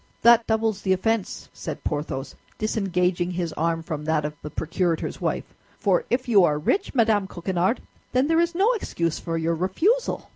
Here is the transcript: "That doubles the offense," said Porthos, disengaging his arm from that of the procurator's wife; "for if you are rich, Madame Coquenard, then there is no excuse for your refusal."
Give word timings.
"That 0.23 0.47
doubles 0.47 0.81
the 0.81 0.93
offense," 0.93 1.47
said 1.53 1.83
Porthos, 1.83 2.33
disengaging 2.57 3.29
his 3.29 3.53
arm 3.53 3.83
from 3.83 4.05
that 4.05 4.25
of 4.25 4.33
the 4.41 4.49
procurator's 4.49 5.21
wife; 5.21 5.53
"for 5.79 6.05
if 6.09 6.27
you 6.27 6.43
are 6.43 6.57
rich, 6.57 6.95
Madame 6.95 7.27
Coquenard, 7.27 7.81
then 8.11 8.25
there 8.27 8.41
is 8.41 8.55
no 8.55 8.71
excuse 8.71 9.19
for 9.19 9.37
your 9.37 9.53
refusal." 9.53 10.27